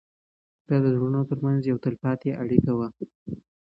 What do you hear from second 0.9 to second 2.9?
زړونو تر منځ یوه تلپاتې اړیکه وه.